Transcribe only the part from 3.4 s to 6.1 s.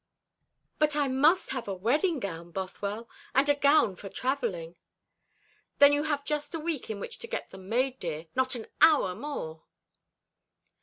a gown for travelling." "Then you